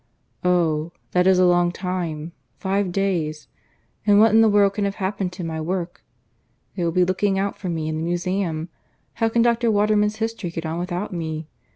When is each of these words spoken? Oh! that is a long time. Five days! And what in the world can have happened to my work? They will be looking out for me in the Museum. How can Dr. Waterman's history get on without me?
Oh! 0.43 0.93
that 1.11 1.27
is 1.27 1.37
a 1.37 1.45
long 1.45 1.71
time. 1.71 2.31
Five 2.57 2.91
days! 2.91 3.47
And 4.03 4.19
what 4.19 4.31
in 4.31 4.41
the 4.41 4.49
world 4.49 4.73
can 4.73 4.85
have 4.85 4.95
happened 4.95 5.31
to 5.33 5.43
my 5.43 5.61
work? 5.61 6.03
They 6.75 6.83
will 6.83 6.91
be 6.91 7.05
looking 7.05 7.37
out 7.37 7.55
for 7.59 7.69
me 7.69 7.87
in 7.87 7.97
the 7.97 8.03
Museum. 8.03 8.69
How 9.21 9.29
can 9.29 9.43
Dr. 9.43 9.69
Waterman's 9.69 10.15
history 10.15 10.49
get 10.49 10.65
on 10.65 10.79
without 10.79 11.13
me? 11.13 11.49